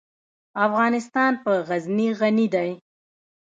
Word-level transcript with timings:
افغانستان 0.65 1.31
په 1.43 1.51
غزني 1.67 2.09
غني 2.19 2.47
دی. 2.55 2.71